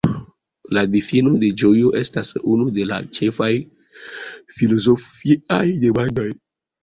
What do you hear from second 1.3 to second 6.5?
de ĝojo estas unu de la ĉefaj filozofiaj demandoj.